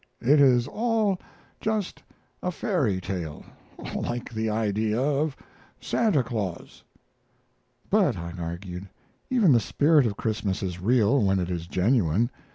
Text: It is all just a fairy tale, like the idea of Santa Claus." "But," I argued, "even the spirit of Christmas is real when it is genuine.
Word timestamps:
It 0.19 0.41
is 0.41 0.67
all 0.67 1.19
just 1.59 2.01
a 2.41 2.49
fairy 2.49 2.99
tale, 2.99 3.45
like 3.93 4.31
the 4.33 4.49
idea 4.49 4.99
of 4.99 5.35
Santa 5.79 6.23
Claus." 6.23 6.83
"But," 7.87 8.17
I 8.17 8.31
argued, 8.31 8.89
"even 9.29 9.51
the 9.51 9.59
spirit 9.59 10.07
of 10.07 10.17
Christmas 10.17 10.63
is 10.63 10.81
real 10.81 11.21
when 11.23 11.37
it 11.37 11.51
is 11.51 11.67
genuine. 11.67 12.31